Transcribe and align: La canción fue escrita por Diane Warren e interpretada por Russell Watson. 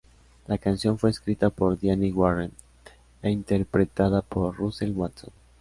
La 0.47 0.57
canción 0.57 0.97
fue 0.97 1.11
escrita 1.11 1.51
por 1.51 1.77
Diane 1.77 2.11
Warren 2.11 2.53
e 3.21 3.29
interpretada 3.29 4.23
por 4.23 4.57
Russell 4.57 4.93
Watson. 4.95 5.31